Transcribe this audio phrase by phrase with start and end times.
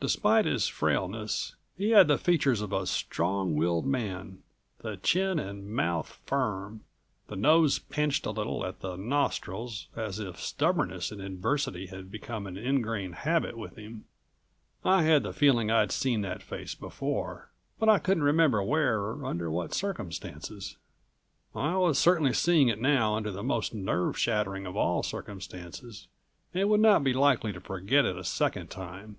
[0.00, 4.42] Despite his frailness, he had the features of a strong willed man,
[4.80, 6.84] the chin and mouth firm,
[7.28, 12.46] the nose pinched a little at the nostrils, as if stubbornness in adversity had become
[12.46, 14.04] an ingrained habit with him.
[14.84, 17.48] I had the feeling I'd seen that face before,
[17.78, 20.76] but I couldn't remember where or under what circumstances.
[21.54, 26.08] I was certainly seeing it now under the most nerve shattering of all circumstances
[26.52, 29.16] and would not be likely to forget it a second time.